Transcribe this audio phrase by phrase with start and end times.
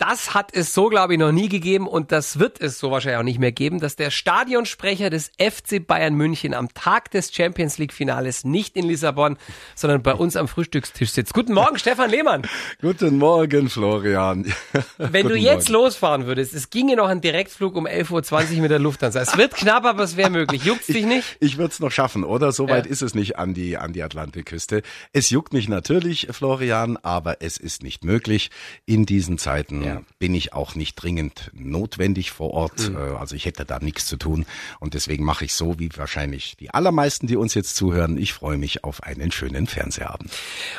[0.00, 3.18] Das hat es so, glaube ich, noch nie gegeben und das wird es so wahrscheinlich
[3.18, 7.76] auch nicht mehr geben, dass der Stadionsprecher des FC Bayern München am Tag des Champions
[7.76, 9.36] League Finales nicht in Lissabon,
[9.74, 11.34] sondern bei uns am Frühstückstisch sitzt.
[11.34, 12.46] Guten Morgen, Stefan Lehmann.
[12.80, 14.50] Guten Morgen, Florian.
[14.96, 15.84] Wenn du jetzt Morgen.
[15.84, 19.20] losfahren würdest, es ginge noch ein Direktflug um 11.20 Uhr mit der Lufthansa.
[19.20, 20.64] Es wird knapp, aber es wäre möglich.
[20.64, 21.36] Juckt's dich nicht?
[21.40, 22.52] Ich, ich würde es noch schaffen, oder?
[22.52, 22.92] So weit ja.
[22.92, 24.80] ist es nicht an die, an die Atlantikküste.
[25.12, 28.50] Es juckt mich natürlich, Florian, aber es ist nicht möglich.
[28.86, 29.89] In diesen Zeiten ja.
[30.18, 32.88] Bin ich auch nicht dringend notwendig vor Ort.
[32.88, 32.96] Mhm.
[32.96, 34.46] Äh, also ich hätte da nichts zu tun.
[34.78, 38.16] Und deswegen mache ich so, wie wahrscheinlich die allermeisten, die uns jetzt zuhören.
[38.18, 40.30] Ich freue mich auf einen schönen Fernsehabend.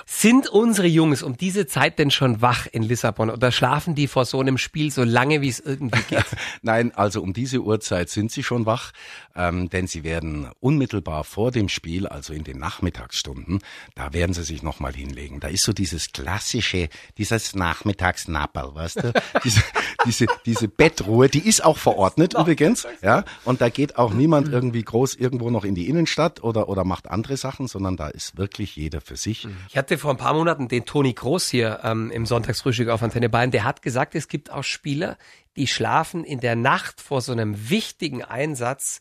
[0.05, 4.25] Sind unsere Jungs um diese Zeit denn schon wach in Lissabon oder schlafen die vor
[4.25, 6.25] so einem Spiel so lange, wie es irgendwie geht?
[6.61, 8.91] Nein, also um diese Uhrzeit sind sie schon wach,
[9.35, 13.59] ähm, denn sie werden unmittelbar vor dem Spiel, also in den Nachmittagsstunden,
[13.95, 15.39] da werden sie sich nochmal hinlegen.
[15.39, 19.13] Da ist so dieses klassische, dieses Nachmittagsnapperl, weißt du?
[19.43, 19.61] diese,
[20.05, 23.23] diese, diese Bettruhe, die ist auch verordnet übrigens, ja.
[23.45, 27.09] Und da geht auch niemand irgendwie groß irgendwo noch in die Innenstadt oder, oder macht
[27.09, 29.47] andere Sachen, sondern da ist wirklich jeder für sich.
[29.69, 33.29] Ich hatte vor ein paar Monaten den Toni Groß hier ähm, im Sonntagsfrühstück auf Antenne
[33.29, 35.17] Bayern, der hat gesagt, es gibt auch Spieler,
[35.55, 38.99] die schlafen in der Nacht vor so einem wichtigen Einsatz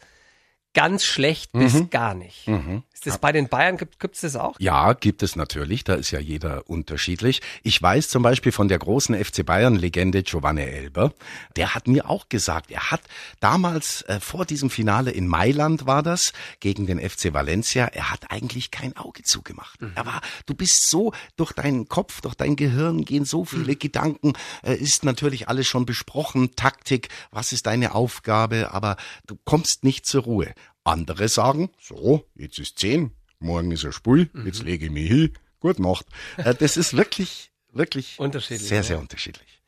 [0.75, 1.91] ganz schlecht bis mhm.
[1.91, 2.47] gar nicht.
[2.47, 2.83] Mhm.
[3.01, 4.57] Ist das bei den Bayern, gibt es das auch?
[4.59, 5.85] Ja, gibt es natürlich.
[5.85, 7.41] Da ist ja jeder unterschiedlich.
[7.63, 11.15] Ich weiß zum Beispiel von der großen FC Bayern-Legende Giovanni Elber.
[11.57, 13.01] Der hat mir auch gesagt, er hat
[13.41, 18.31] damals äh, vor diesem Finale in Mailand war das, gegen den FC Valencia, er hat
[18.31, 19.81] eigentlich kein Auge zugemacht.
[19.81, 19.93] Mhm.
[19.95, 23.79] Er war, du bist so, durch deinen Kopf, durch dein Gehirn gehen so viele mhm.
[23.79, 24.33] Gedanken,
[24.63, 30.05] äh, ist natürlich alles schon besprochen, Taktik, was ist deine Aufgabe, aber du kommst nicht
[30.05, 30.53] zur Ruhe.
[30.91, 34.47] Andere sagen, so, jetzt ist zehn, morgen ist er Spul, mhm.
[34.47, 36.07] jetzt lege ich mich hin, gut Nacht.
[36.37, 39.63] Äh, das ist wirklich, wirklich unterschiedlich, sehr, sehr unterschiedlich.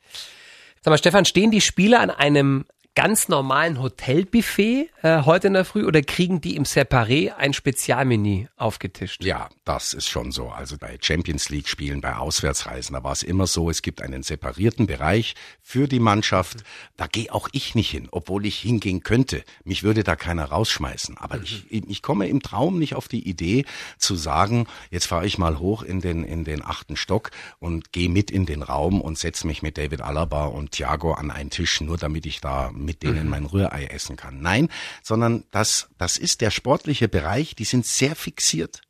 [0.83, 5.65] Sag mal, Stefan, stehen die Spieler an einem ganz normalen Hotelbuffet äh, heute in der
[5.65, 9.25] Früh oder kriegen die im Separé ein Spezialmenü aufgetischt?
[9.25, 10.49] Ja, das ist schon so.
[10.49, 14.23] Also bei Champions League Spielen, bei Auswärtsreisen, da war es immer so, es gibt einen
[14.23, 16.65] separierten Bereich für die Mannschaft.
[16.97, 19.43] Da gehe auch ich nicht hin, obwohl ich hingehen könnte.
[19.65, 21.17] Mich würde da keiner rausschmeißen.
[21.17, 21.45] Aber mhm.
[21.45, 23.65] ich, ich komme im Traum nicht auf die Idee
[23.97, 28.11] zu sagen, jetzt fahre ich mal hoch in den, in den achten Stock und gehe
[28.11, 31.81] mit in den Raum und setze mich mit David Alaba und Thiago an einen Tisch,
[31.81, 33.31] nur damit ich da mit denen mhm.
[33.31, 34.41] mein Rührei essen kann.
[34.41, 34.69] Nein,
[35.03, 38.83] sondern das, das ist der sportliche Bereich, die sind sehr fixiert.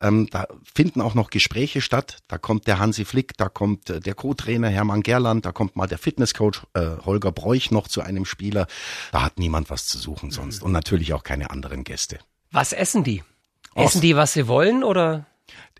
[0.00, 2.18] Ähm, da finden auch noch Gespräche statt.
[2.28, 5.86] Da kommt der Hansi Flick, da kommt äh, der Co-Trainer Hermann Gerland, da kommt mal
[5.86, 8.66] der Fitnesscoach äh, Holger Bräuch noch zu einem Spieler.
[9.12, 10.66] Da hat niemand was zu suchen sonst mhm.
[10.66, 12.18] und natürlich auch keine anderen Gäste.
[12.50, 13.22] Was essen die?
[13.74, 15.26] Essen die, was sie wollen oder?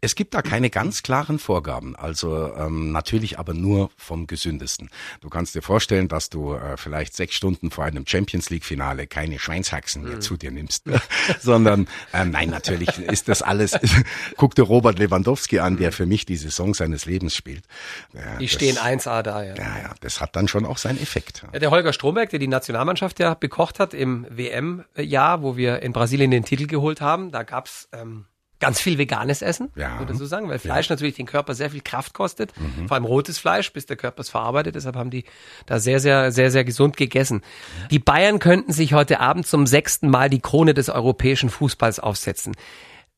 [0.04, 4.90] Es gibt da keine ganz klaren Vorgaben, also ähm, natürlich aber nur vom gesündesten.
[5.22, 9.06] Du kannst dir vorstellen, dass du äh, vielleicht sechs Stunden vor einem Champions League Finale
[9.06, 10.20] keine Schweinshaxen mehr mhm.
[10.20, 10.84] zu dir nimmst,
[11.40, 13.78] sondern äh, nein, natürlich ist das alles.
[14.36, 17.64] guck dir Robert Lewandowski an, der für mich die Saison seines Lebens spielt.
[18.12, 19.54] Ja, die das, stehen 1A da, ja.
[19.54, 21.46] Ja, ja, das hat dann schon auch seinen Effekt.
[21.50, 25.94] Ja, der Holger Stromberg, der die Nationalmannschaft ja bekocht hat im WM-Jahr, wo wir in
[25.94, 28.26] Brasilien den Titel geholt haben, da gab's ähm,
[28.64, 29.98] ganz viel veganes Essen, ja.
[29.98, 30.94] würde so sagen, weil Fleisch ja.
[30.94, 32.88] natürlich den Körper sehr viel Kraft kostet, mhm.
[32.88, 34.74] vor allem rotes Fleisch, bis der Körper es verarbeitet.
[34.74, 35.24] Deshalb haben die
[35.66, 37.42] da sehr, sehr, sehr, sehr gesund gegessen.
[37.90, 42.56] Die Bayern könnten sich heute Abend zum sechsten Mal die Krone des europäischen Fußballs aufsetzen.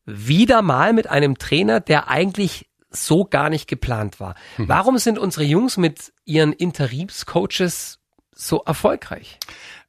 [0.05, 4.35] Wieder mal mit einem Trainer, der eigentlich so gar nicht geplant war.
[4.57, 4.67] Mhm.
[4.67, 7.99] Warum sind unsere Jungs mit ihren Interimscoaches
[8.33, 9.39] so erfolgreich?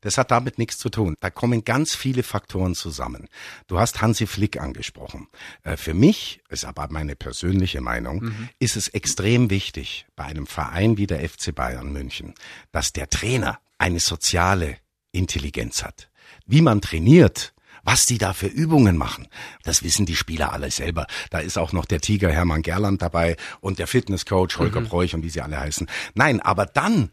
[0.01, 1.17] Das hat damit nichts zu tun.
[1.21, 3.29] Da kommen ganz viele Faktoren zusammen.
[3.67, 5.29] Du hast Hansi Flick angesprochen.
[5.65, 8.49] Äh, für mich, ist aber meine persönliche Meinung, mhm.
[8.59, 12.35] ist es extrem wichtig bei einem Verein wie der FC Bayern München,
[12.71, 14.77] dass der Trainer eine soziale
[15.13, 16.11] Intelligenz hat.
[16.47, 19.29] Wie man trainiert, was die da für Übungen machen,
[19.63, 21.07] das wissen die Spieler alle selber.
[21.31, 24.89] Da ist auch noch der Tiger Hermann Gerland dabei und der Fitnesscoach Holger mhm.
[24.89, 25.89] Bräuch und wie sie alle heißen.
[26.15, 27.11] Nein, aber dann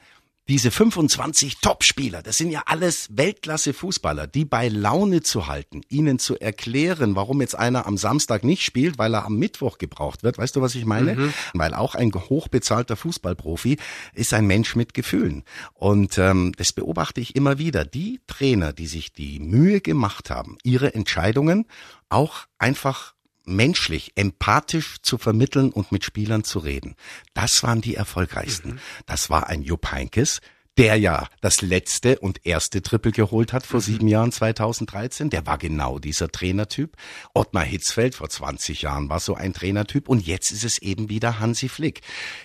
[0.47, 6.39] diese 25 Topspieler, das sind ja alles Weltklasse-Fußballer, die bei Laune zu halten, ihnen zu
[6.39, 10.37] erklären, warum jetzt einer am Samstag nicht spielt, weil er am Mittwoch gebraucht wird.
[10.37, 11.15] Weißt du, was ich meine?
[11.15, 11.33] Mhm.
[11.53, 13.77] Weil auch ein hochbezahlter Fußballprofi
[14.13, 15.43] ist ein Mensch mit Gefühlen.
[15.73, 17.83] Und ähm, das beobachte ich immer wieder.
[17.83, 21.65] Die Trainer, die sich die Mühe gemacht haben, ihre Entscheidungen
[22.09, 23.14] auch einfach
[23.45, 26.95] menschlich, empathisch zu vermitteln und mit Spielern zu reden.
[27.33, 28.71] Das waren die erfolgreichsten.
[28.71, 28.79] Mhm.
[29.05, 30.41] Das war ein Jupp Heinkes,
[30.77, 33.83] der ja das letzte und erste Triple geholt hat vor mhm.
[33.83, 35.29] sieben Jahren, 2013.
[35.29, 36.97] Der war genau dieser Trainertyp.
[37.33, 41.39] Ottmar Hitzfeld vor 20 Jahren war so ein Trainertyp und jetzt ist es eben wieder
[41.39, 42.01] Hansi Flick.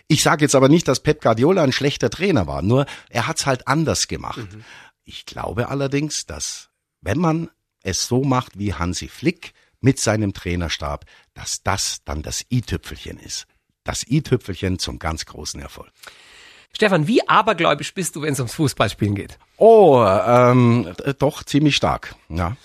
[0.06, 3.46] Ich sage jetzt aber nicht, dass Pep Guardiola ein schlechter Trainer war, nur er hat's
[3.46, 4.38] halt anders gemacht.
[4.38, 4.64] Mhm.
[5.04, 6.70] Ich glaube allerdings, dass
[7.00, 7.50] wenn man
[7.82, 11.04] es so macht wie Hansi Flick mit seinem Trainerstab,
[11.34, 13.46] dass das dann das i-Tüpfelchen ist.
[13.84, 15.90] Das i-Tüpfelchen zum ganz großen Erfolg.
[16.72, 19.38] Stefan, wie abergläubisch bist du, wenn es ums Fußballspielen geht?
[19.62, 20.88] Oh, ähm,
[21.18, 22.14] doch ziemlich stark.
[22.30, 22.56] Ja.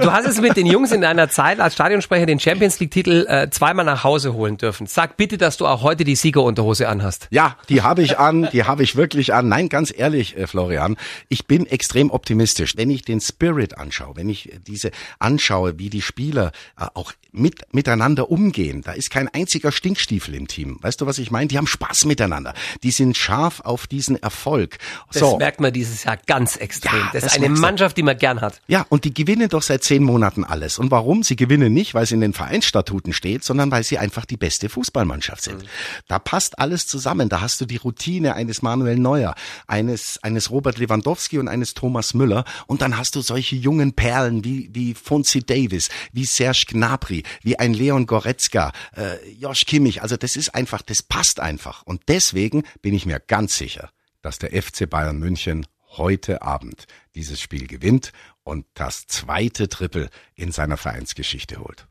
[0.00, 3.50] Du hast es mit den Jungs in deiner Zeit als Stadionsprecher den Champions League-Titel äh,
[3.50, 4.88] zweimal nach Hause holen dürfen.
[4.88, 7.28] Sag bitte, dass du auch heute die Siegerunterhose anhast.
[7.30, 9.46] Ja, die habe ich an, die habe ich wirklich an.
[9.46, 10.96] Nein, ganz ehrlich, äh, Florian,
[11.28, 12.76] ich bin extrem optimistisch.
[12.76, 16.50] Wenn ich den Spirit anschaue, wenn ich diese anschaue, wie die Spieler
[16.80, 20.78] äh, auch mit, miteinander umgehen, da ist kein einziger Stinkstiefel im Team.
[20.80, 21.46] Weißt du, was ich meine?
[21.46, 22.54] Die haben Spaß miteinander.
[22.82, 24.78] Die sind scharf auf diesen Erfolg.
[25.10, 25.32] So.
[25.32, 26.98] Das merkt man dieses Jahr ganz extrem.
[26.98, 28.60] Ja, das, das, ist eine Mannschaft, die man gern hat.
[28.68, 30.78] Ja, und die gewinnen doch seit zehn Monaten alles.
[30.78, 31.22] Und warum?
[31.22, 34.68] Sie gewinnen nicht, weil es in den Vereinsstatuten steht, sondern weil sie einfach die beste
[34.68, 35.62] Fußballmannschaft sind.
[35.62, 35.68] Mhm.
[36.08, 37.28] Da passt alles zusammen.
[37.28, 39.34] Da hast du die Routine eines Manuel Neuer,
[39.66, 42.44] eines, eines Robert Lewandowski und eines Thomas Müller.
[42.66, 47.58] Und dann hast du solche jungen Perlen wie, wie Fonzie Davis, wie Serge Gnabry, wie
[47.58, 50.02] ein Leon Goretzka, äh, Josh Kimmich.
[50.02, 51.82] Also das ist einfach, das passt einfach.
[51.84, 53.90] Und deswegen bin ich mir ganz sicher,
[54.20, 55.66] dass der FC Bayern München
[55.96, 58.12] heute Abend dieses Spiel gewinnt
[58.44, 61.86] und das zweite Triple in seiner Vereinsgeschichte holt.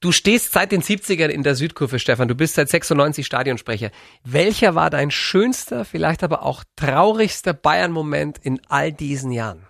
[0.00, 2.26] Du stehst seit den 70ern in der Südkurve, Stefan.
[2.26, 3.90] Du bist seit 96 Stadionsprecher.
[4.24, 9.66] Welcher war dein schönster, vielleicht aber auch traurigster Bayern-Moment in all diesen Jahren?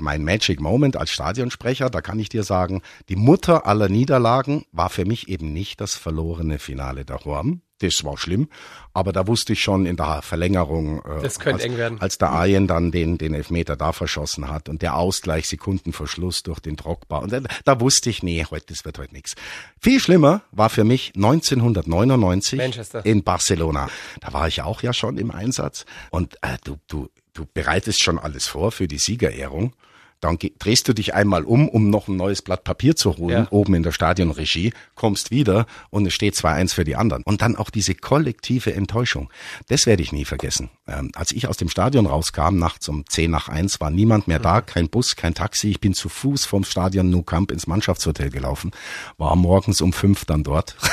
[0.00, 4.90] Mein Magic Moment als Stadionsprecher, da kann ich dir sagen, die Mutter aller Niederlagen war
[4.90, 8.48] für mich eben nicht das verlorene Finale der Horm, das war schlimm.
[8.92, 12.00] Aber da wusste ich schon in der Verlängerung, äh, als, eng werden.
[12.00, 16.60] als der Ayen dann den, den Elfmeter da verschossen hat und der Ausgleich Sekundenverschluss durch
[16.60, 17.18] den Drogba.
[17.18, 19.34] Und da, da wusste ich, nee, heute, das wird heute nichts.
[19.80, 23.06] Viel schlimmer war für mich 1999 Manchester.
[23.06, 23.88] in Barcelona.
[24.20, 25.84] Da war ich auch ja schon im Einsatz.
[26.10, 29.72] Und äh, du, du, du bereitest schon alles vor für die Siegerehrung
[30.20, 33.46] dann drehst du dich einmal um, um noch ein neues Blatt Papier zu holen, ja.
[33.50, 37.22] oben in der Stadionregie, kommst wieder und es steht 2-1 für die anderen.
[37.22, 39.30] Und dann auch diese kollektive Enttäuschung.
[39.68, 40.70] Das werde ich nie vergessen.
[40.88, 44.40] Ähm, als ich aus dem Stadion rauskam, nachts um 10 nach 1, war niemand mehr
[44.40, 45.70] da, kein Bus, kein Taxi.
[45.70, 48.72] Ich bin zu Fuß vom Stadion Nou Camp ins Mannschaftshotel gelaufen,
[49.18, 50.76] war morgens um 5 dann dort.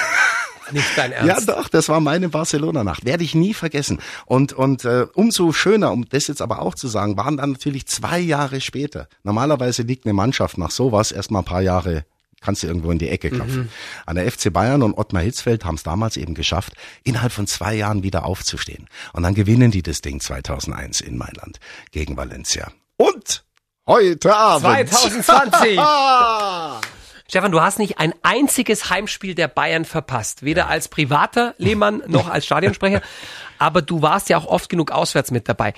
[0.72, 1.48] Nicht dein Ernst?
[1.48, 3.06] Ja, doch, das war meine Barcelona-Nacht.
[3.06, 4.00] Werde ich nie vergessen.
[4.26, 7.86] Und, und äh, umso schöner, um das jetzt aber auch zu sagen, waren dann natürlich
[7.88, 9.08] zwei Jahre später.
[9.24, 12.06] Normalerweise liegt eine Mannschaft nach sowas erstmal ein paar Jahre
[12.42, 13.64] kannst du irgendwo in die Ecke klopfen.
[13.64, 13.70] Mhm.
[14.06, 16.74] An der FC Bayern und Ottmar Hitzfeld haben es damals eben geschafft,
[17.04, 18.88] innerhalb von zwei Jahren wieder aufzustehen.
[19.14, 21.60] Und dann gewinnen die das Ding 2001 in Mailand
[21.92, 22.72] gegen Valencia.
[22.98, 23.44] Und
[23.88, 25.80] heute Abend 2020
[27.28, 30.68] Stefan, du hast nicht ein einziges Heimspiel der Bayern verpasst, weder ja.
[30.68, 33.02] als privater Lehmann noch als Stadionsprecher,
[33.58, 35.74] aber du warst ja auch oft genug auswärts mit dabei.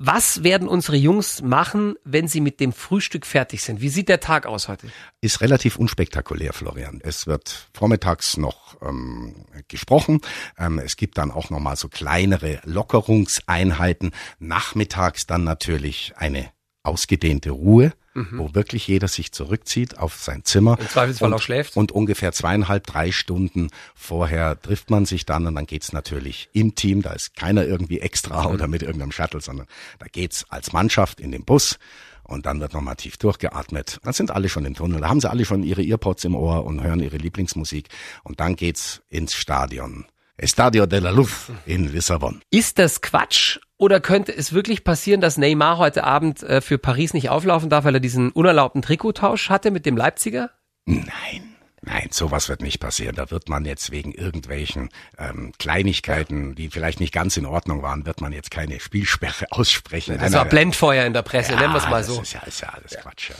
[0.00, 3.80] Was werden unsere Jungs machen, wenn sie mit dem Frühstück fertig sind?
[3.80, 4.86] Wie sieht der Tag aus heute?
[5.20, 7.00] Ist relativ unspektakulär, Florian.
[7.02, 10.20] Es wird vormittags noch ähm, gesprochen.
[10.56, 14.12] Ähm, es gibt dann auch noch mal so kleinere Lockerungseinheiten.
[14.38, 16.48] Nachmittags dann natürlich eine
[16.84, 18.38] ausgedehnte Ruhe mhm.
[18.38, 20.78] wo wirklich jeder sich zurückzieht auf sein Zimmer.
[20.80, 21.76] Im Zweifelsfall und, auch schläft.
[21.76, 26.74] Und ungefähr zweieinhalb, drei Stunden vorher trifft man sich dann und dann geht's natürlich im
[26.74, 27.02] Team.
[27.02, 28.54] Da ist keiner irgendwie extra mhm.
[28.54, 29.66] oder mit irgendeinem Shuttle, sondern
[29.98, 31.78] da geht's als Mannschaft in den Bus.
[32.24, 34.00] Und dann wird nochmal tief durchgeatmet.
[34.02, 35.00] Dann sind alle schon im Tunnel.
[35.00, 37.88] Da haben sie alle schon ihre Earpods im Ohr und hören ihre Lieblingsmusik.
[38.22, 40.04] Und dann geht's ins Stadion.
[40.38, 42.40] Estadio de la Luz in Lissabon.
[42.50, 47.12] Ist das Quatsch oder könnte es wirklich passieren, dass Neymar heute Abend äh, für Paris
[47.12, 50.50] nicht auflaufen darf, weil er diesen unerlaubten Trikottausch hatte mit dem Leipziger?
[50.86, 51.56] Nein.
[51.80, 53.16] Nein, sowas wird nicht passieren.
[53.16, 58.04] Da wird man jetzt wegen irgendwelchen ähm, Kleinigkeiten, die vielleicht nicht ganz in Ordnung waren,
[58.04, 60.18] wird man jetzt keine Spielsperre aussprechen.
[60.18, 62.18] Das war Blendfeuer in der Presse, ja, nennen wir es mal so.
[62.18, 62.96] Das ist ja, ist ja alles.
[63.00, 63.30] Quatsch.
[63.30, 63.36] Ja.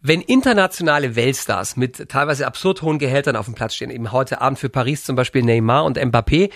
[0.00, 4.58] Wenn internationale Weltstars mit teilweise absurd hohen Gehältern auf dem Platz stehen, eben heute Abend
[4.58, 6.50] für Paris zum Beispiel Neymar und Mbappé,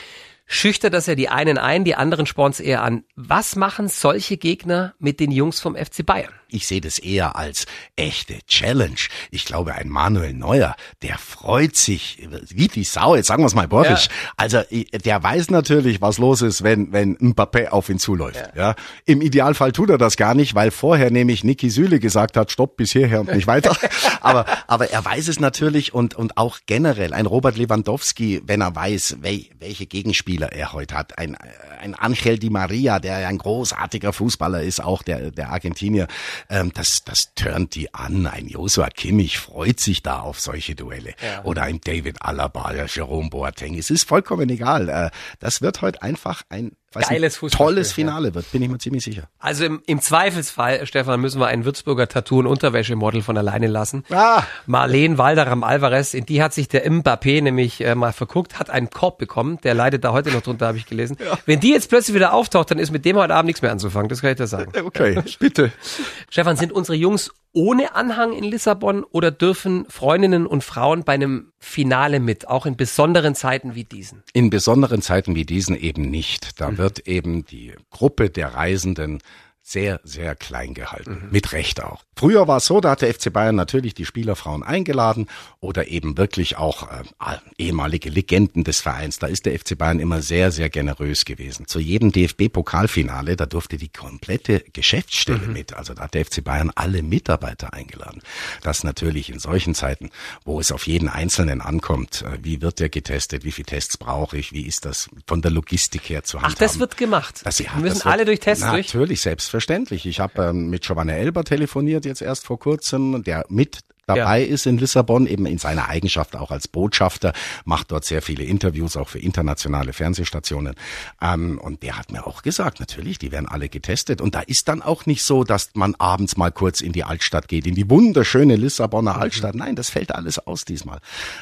[0.46, 3.04] schüchtert das ja die einen ein, die anderen sporn's eher an.
[3.16, 6.32] Was machen solche Gegner mit den Jungs vom FC Bayern?
[6.52, 7.66] Ich sehe das eher als
[7.96, 8.96] echte Challenge.
[9.30, 13.54] Ich glaube, ein Manuel Neuer, der freut sich wie die Sau, jetzt sagen wir es
[13.54, 14.06] mal borrisch.
[14.06, 14.32] Ja.
[14.36, 18.50] Also der weiß natürlich, was los ist, wenn, wenn Mbappé auf ihn zuläuft.
[18.54, 18.68] Ja.
[18.68, 18.74] ja.
[19.04, 22.76] Im Idealfall tut er das gar nicht, weil vorher nämlich Niki Süle gesagt hat, stopp
[22.76, 23.76] bis hierher und nicht weiter.
[24.20, 28.74] aber, aber er weiß es natürlich und, und auch generell ein Robert Lewandowski, wenn er
[28.74, 31.18] weiß, wel, welche Gegenspieler er heute hat.
[31.18, 31.36] Ein,
[31.80, 36.06] ein Angel Di Maria, der ein großartiger Fußballer ist, auch der, der Argentinier.
[36.48, 38.26] Ähm, das, das turnt die an.
[38.26, 41.14] Ein Joshua Kimmich freut sich da auf solche Duelle.
[41.22, 41.44] Ja.
[41.44, 43.78] Oder ein David Alaba, Jerome Boateng.
[43.78, 44.88] Es ist vollkommen egal.
[44.88, 49.04] Äh, das wird heute einfach ein Geiles ein tolles Finale wird, bin ich mir ziemlich
[49.04, 49.28] sicher.
[49.38, 54.04] Also im, im Zweifelsfall, Stefan, müssen wir ein Würzburger Tattoo- und Unterwäschemodel von alleine lassen.
[54.10, 54.42] Ah.
[54.66, 58.90] Marlene Walderam Alvarez, in die hat sich der Mbappé nämlich äh, mal verguckt, hat einen
[58.90, 61.16] Korb bekommen, der leidet da heute noch drunter, habe ich gelesen.
[61.24, 61.38] Ja.
[61.46, 64.08] Wenn die jetzt plötzlich wieder auftaucht, dann ist mit dem heute Abend nichts mehr anzufangen,
[64.08, 64.72] das kann ich dir sagen.
[64.84, 65.72] Okay, bitte.
[66.30, 71.52] Stefan, sind unsere Jungs ohne Anhang in Lissabon oder dürfen Freundinnen und Frauen bei einem
[71.58, 74.22] Finale mit, auch in besonderen Zeiten wie diesen?
[74.32, 76.60] In besonderen Zeiten wie diesen eben nicht.
[76.60, 76.78] Da mhm.
[76.78, 79.22] wird eben die Gruppe der Reisenden
[79.64, 81.22] sehr, sehr klein gehalten.
[81.24, 81.30] Mhm.
[81.30, 82.02] Mit Recht auch.
[82.16, 85.28] Früher war es so, da hat der FC Bayern natürlich die Spielerfrauen eingeladen
[85.60, 89.18] oder eben wirklich auch äh, ehemalige Legenden des Vereins.
[89.18, 91.66] Da ist der FC Bayern immer sehr, sehr generös gewesen.
[91.68, 95.52] Zu jedem DFB-Pokalfinale, da durfte die komplette Geschäftsstelle mhm.
[95.52, 95.74] mit.
[95.74, 98.20] Also da hat der FC Bayern alle Mitarbeiter eingeladen.
[98.62, 100.10] Das natürlich in solchen Zeiten,
[100.44, 102.22] wo es auf jeden Einzelnen ankommt.
[102.22, 103.44] Äh, wie wird der getestet?
[103.44, 104.52] Wie viele Tests brauche ich?
[104.52, 106.54] Wie ist das von der Logistik her zu handhaben?
[106.56, 107.40] Ach, das wird gemacht.
[107.44, 108.94] Das, ja, müssen das wird, alle durch Tests natürlich, durch?
[108.94, 109.20] Natürlich,
[109.52, 110.06] selbstverständlich.
[110.06, 114.46] Ich habe ähm, mit Giovanna Elber telefoniert jetzt erst vor kurzem, der mit dabei ja.
[114.46, 117.32] ist in Lissabon, eben in seiner Eigenschaft auch als Botschafter,
[117.64, 120.74] macht dort sehr viele Interviews, auch für internationale Fernsehstationen.
[121.20, 124.20] Ähm, und der hat mir auch gesagt, natürlich, die werden alle getestet.
[124.20, 127.48] Und da ist dann auch nicht so, dass man abends mal kurz in die Altstadt
[127.48, 129.22] geht, in die wunderschöne Lissabonner mhm.
[129.22, 129.54] Altstadt.
[129.54, 130.98] Nein, das fällt alles aus diesmal.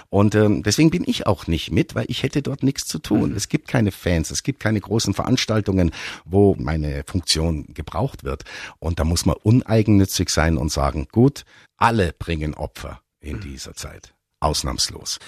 [0.08, 3.30] Und ähm, deswegen bin ich auch nicht mit, weil ich hätte dort nichts zu tun.
[3.30, 3.36] Mhm.
[3.36, 5.90] Es gibt keine Fans, es gibt keine großen Veranstaltungen,
[6.24, 8.44] wo meine Funktion gebraucht wird.
[8.78, 11.44] Und da muss man uneigennützig sein und sagen, gut,
[11.80, 13.40] alle bringen Opfer in mhm.
[13.40, 14.14] dieser Zeit.
[14.38, 15.18] Ausnahmslos.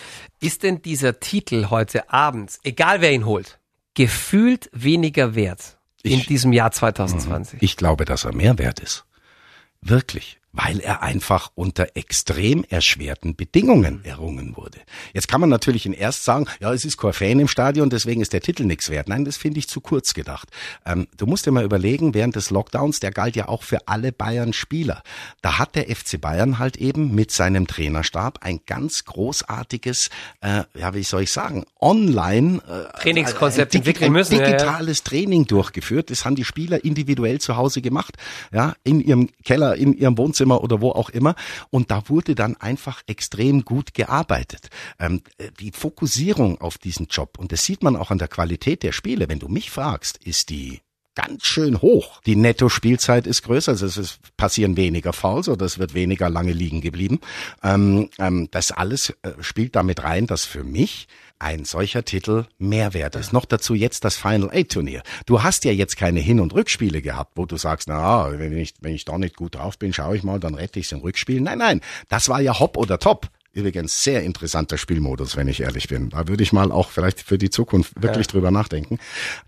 [0.40, 3.58] Ist denn dieser Titel heute Abend, egal wer ihn holt,
[3.94, 7.60] gefühlt weniger wert in ich, diesem Jahr 2020?
[7.62, 9.04] Ich glaube, dass er mehr wert ist.
[9.82, 14.78] Wirklich weil er einfach unter extrem erschwerten Bedingungen errungen wurde.
[15.14, 18.20] Jetzt kann man natürlich in erst sagen, ja, es ist kein Fan im Stadion, deswegen
[18.20, 19.08] ist der Titel nichts wert.
[19.08, 20.48] Nein, das finde ich zu kurz gedacht.
[20.84, 24.12] Ähm, du musst dir mal überlegen, während des Lockdowns, der galt ja auch für alle
[24.12, 25.02] Bayern-Spieler.
[25.40, 30.10] Da hat der FC Bayern halt eben mit seinem Trainerstab ein ganz großartiges,
[30.42, 34.38] äh, ja, wie soll ich sagen, online äh, Trainingskonzept entwickeln müssen.
[34.38, 35.10] Digitales ja, ja.
[35.10, 36.10] Training durchgeführt.
[36.10, 38.16] Das haben die Spieler individuell zu Hause gemacht,
[38.52, 41.34] ja, in ihrem Keller, in ihrem Wohnzimmer Wohnzimmer oder wo auch immer.
[41.70, 44.68] Und da wurde dann einfach extrem gut gearbeitet.
[44.98, 45.22] Ähm,
[45.60, 49.28] die Fokussierung auf diesen Job, und das sieht man auch an der Qualität der Spiele,
[49.28, 50.80] wenn du mich fragst, ist die
[51.14, 52.20] ganz schön hoch.
[52.26, 56.80] Die Netto-Spielzeit ist größer, also es passieren weniger Fouls oder es wird weniger lange liegen
[56.80, 57.20] geblieben.
[57.62, 63.16] Ähm, ähm, das alles äh, spielt damit rein, dass für mich ein solcher Titel Mehrwert
[63.16, 63.32] ist.
[63.32, 65.02] Noch dazu jetzt das Final Eight Turnier.
[65.26, 68.74] Du hast ja jetzt keine Hin- und Rückspiele gehabt, wo du sagst, na, wenn ich,
[68.80, 71.00] wenn ich da nicht gut drauf bin, schaue ich mal, dann rette ich es im
[71.00, 71.40] Rückspiel.
[71.40, 73.28] Nein, nein, das war ja Hopp oder Top.
[73.54, 76.08] Übrigens sehr interessanter Spielmodus, wenn ich ehrlich bin.
[76.08, 78.32] Da würde ich mal auch vielleicht für die Zukunft wirklich ja.
[78.32, 78.98] drüber nachdenken.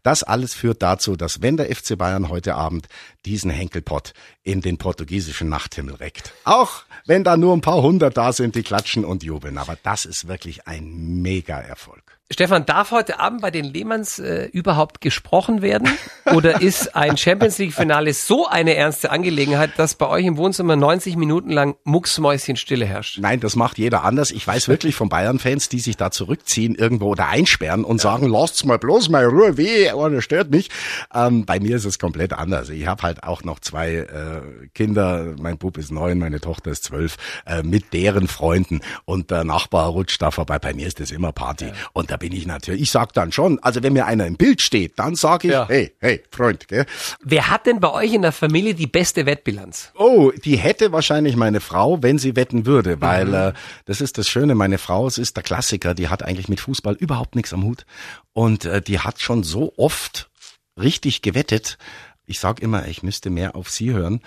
[0.03, 2.87] Das alles führt dazu, dass wenn der FC Bayern heute Abend
[3.25, 8.33] diesen Henkelpott in den portugiesischen Nachthimmel reckt, auch wenn da nur ein paar hundert da
[8.33, 12.19] sind, die klatschen und jubeln, aber das ist wirklich ein Mega-Erfolg.
[12.33, 15.91] Stefan, darf heute Abend bei den Lehmanns äh, überhaupt gesprochen werden?
[16.35, 21.17] Oder ist ein Champions League-Finale so eine ernste Angelegenheit, dass bei euch im Wohnzimmer 90
[21.17, 23.19] Minuten lang Mucksmäuschenstille herrscht?
[23.19, 24.31] Nein, das macht jeder anders.
[24.31, 28.05] Ich weiß wirklich von Bayern-Fans, die sich da zurückziehen irgendwo oder einsperren und ja.
[28.05, 30.71] sagen, lasst's mal bloß mal Ruhe, weh, oh, das stört mich.
[31.15, 32.71] Ähm, bei mir ist es komplett anders.
[32.71, 35.35] Ich habe halt auch noch zwei äh, Kinder.
[35.39, 39.89] Mein Bub ist neun, meine Tochter ist zwölf, äh, mit deren Freunden und der Nachbar
[39.89, 40.59] rutscht da vorbei.
[40.59, 41.67] Bei mir ist das immer Party.
[41.67, 41.73] Ja.
[41.93, 44.63] Und da bin ich natürlich, ich sag dann schon, also wenn mir einer im Bild
[44.63, 45.67] steht, dann sage ich, ja.
[45.67, 46.87] hey, hey, Freund, gell?
[47.21, 49.91] Wer hat denn bei euch in der Familie die beste Wettbilanz?
[49.97, 53.35] Oh, die hätte wahrscheinlich meine Frau, wenn sie wetten würde, weil mhm.
[53.35, 53.53] äh,
[53.87, 56.95] das ist das Schöne, meine Frau, es ist der Klassiker, die hat eigentlich mit Fußball
[56.95, 57.85] überhaupt nichts am Hut
[58.33, 60.31] und äh, die hat schon so oft
[60.81, 61.79] richtig gewettet.
[62.27, 64.21] Ich sag immer, ich müsste mehr auf sie hören,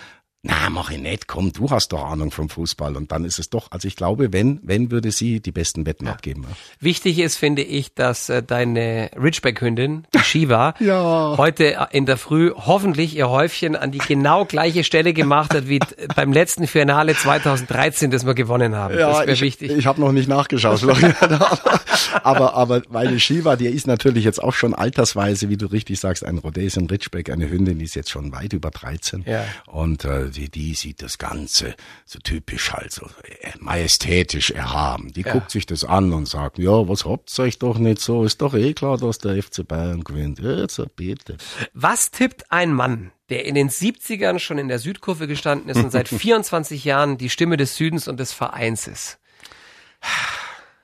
[0.48, 2.96] na, mach ich nicht, komm, du hast doch Ahnung vom Fußball.
[2.96, 6.06] Und dann ist es doch, also ich glaube, wenn, wenn würde sie die besten Wetten
[6.06, 6.14] ja.
[6.14, 6.46] abgeben.
[6.80, 11.36] Wichtig ist, finde ich, dass äh, deine Ridgeback-Hündin, die Shiva, ja.
[11.38, 15.80] heute in der Früh hoffentlich ihr Häufchen an die genau gleiche Stelle gemacht hat, wie
[16.16, 18.98] beim letzten Finale 2013, das wir gewonnen haben.
[18.98, 19.72] Ja, das wäre wichtig.
[19.72, 21.14] Ich habe noch nicht nachgeschaut, Florian.
[22.24, 26.24] aber, aber meine Shiva, die ist natürlich jetzt auch schon altersweise, wie du richtig sagst,
[26.24, 29.26] ein Rhodesian Ridgeback, eine Hündin, die ist jetzt schon weit über 13.
[29.28, 29.44] Ja.
[29.66, 31.76] Und äh, die, die sieht das Ganze
[32.06, 35.12] so typisch halt, so äh, majestätisch erhaben.
[35.12, 35.34] Die ja.
[35.34, 38.24] guckt sich das an und sagt, ja, was habt's euch doch nicht so?
[38.24, 40.40] Ist doch eh klar, dass der FC Bayern gewinnt.
[40.72, 41.38] So bitte.
[41.74, 45.92] Was tippt ein Mann, der in den 70ern schon in der Südkurve gestanden ist und
[45.92, 49.18] seit 24 Jahren die Stimme des Südens und des Vereins ist?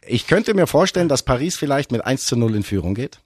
[0.05, 3.19] Ich könnte mir vorstellen, dass Paris vielleicht mit 1 zu 0 in Führung geht.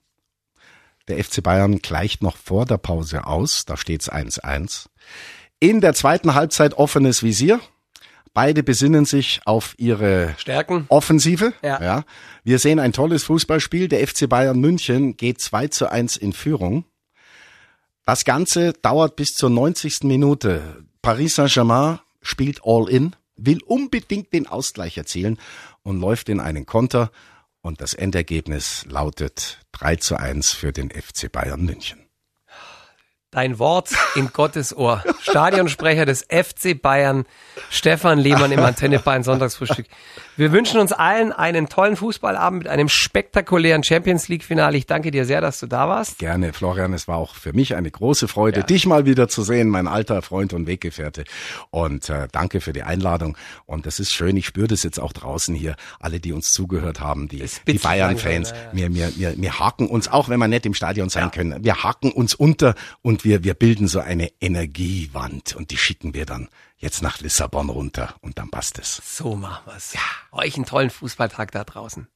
[1.08, 4.88] Der FC Bayern gleicht noch vor der Pause aus, da steht's 1-1.
[5.60, 7.60] In der zweiten Halbzeit offenes Visier.
[8.32, 10.86] Beide besinnen sich auf ihre Stärken.
[10.88, 11.52] Offensive.
[11.62, 11.82] Ja.
[11.82, 12.04] ja.
[12.44, 13.88] Wir sehen ein tolles Fußballspiel.
[13.88, 16.84] Der FC Bayern München geht 2 zu 1 in Führung.
[18.04, 20.04] Das Ganze dauert bis zur 90.
[20.04, 20.84] Minute.
[21.02, 25.38] Paris Saint-Germain spielt all in, will unbedingt den Ausgleich erzielen
[25.82, 27.10] und läuft in einen Konter.
[27.60, 32.07] Und das Endergebnis lautet 3 zu 1 für den FC Bayern München.
[33.30, 35.04] Dein Wort in Gottes Ohr.
[35.20, 37.26] Stadionsprecher des FC Bayern,
[37.68, 39.86] Stefan Lehmann im Antenne Bayern Sonntagsfrühstück.
[40.38, 44.78] Wir wünschen uns allen einen tollen Fußballabend mit einem spektakulären Champions League Finale.
[44.78, 46.18] Ich danke dir sehr, dass du da warst.
[46.18, 46.92] Gerne, Florian.
[46.92, 48.66] Es war auch für mich eine große Freude, ja.
[48.66, 51.24] dich mal wieder zu sehen, mein alter Freund und Weggefährte.
[51.70, 53.36] Und äh, danke für die Einladung.
[53.66, 54.36] Und das ist schön.
[54.36, 55.74] Ich spüre das jetzt auch draußen hier.
[55.98, 58.50] Alle, die uns zugehört haben, die, die Bayern-Fans.
[58.50, 58.56] Ja.
[58.72, 61.30] Wir, wir, wir, wir haken uns, auch wenn wir nicht im Stadion sein ja.
[61.30, 66.14] können, wir haken uns unter und wir, wir bilden so eine Energiewand und die schicken
[66.14, 69.02] wir dann jetzt nach Lissabon runter und dann passt es.
[69.04, 69.92] So machen wir's.
[69.92, 70.00] Ja.
[70.32, 72.08] Euch einen tollen Fußballtag da draußen.